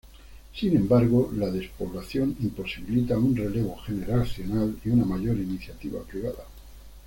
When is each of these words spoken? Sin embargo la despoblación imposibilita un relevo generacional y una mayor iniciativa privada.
Sin 0.55 0.75
embargo 0.75 1.31
la 1.37 1.51
despoblación 1.51 2.35
imposibilita 2.39 3.19
un 3.19 3.35
relevo 3.35 3.77
generacional 3.85 4.75
y 4.83 4.89
una 4.89 5.05
mayor 5.05 5.37
iniciativa 5.37 6.01
privada. 6.01 6.43